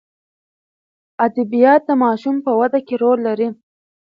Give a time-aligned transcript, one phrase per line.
[1.25, 3.49] ادبیات د ماشوم په وده کې رول لري.